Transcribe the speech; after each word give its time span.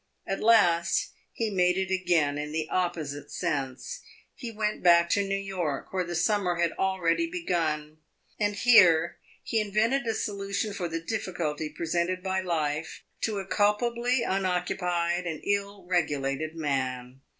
At 0.25 0.39
last 0.39 1.11
he 1.31 1.51
made 1.51 1.77
it 1.77 1.91
again, 1.93 2.39
in 2.39 2.51
the 2.51 2.67
opposite 2.71 3.29
sense. 3.29 4.01
He 4.33 4.49
went 4.49 4.81
back 4.81 5.11
to 5.11 5.21
New 5.23 5.35
York, 5.37 5.93
where 5.93 6.03
the 6.03 6.15
summer 6.15 6.55
had 6.55 6.71
already 6.79 7.29
begun, 7.29 7.99
and 8.39 8.55
here 8.55 9.19
he 9.43 9.61
invented 9.61 10.07
a 10.07 10.15
solution 10.15 10.73
for 10.73 10.87
the 10.87 10.99
difficulty 11.03 11.69
presented 11.69 12.23
by 12.23 12.41
life 12.41 13.03
to 13.25 13.37
a 13.37 13.45
culpably 13.45 14.23
unoccupied 14.23 15.27
and 15.27 15.43
ill 15.43 15.85
regulated 15.87 16.55
man. 16.55 17.21